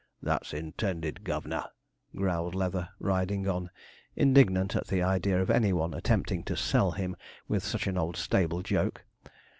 [0.23, 1.69] 'That's intended, gov'nor,'
[2.15, 3.69] growled Leather, riding on,
[4.15, 7.15] indignant at the idea of any one attempting to 'sell him'
[7.47, 9.03] with such an old stable joke.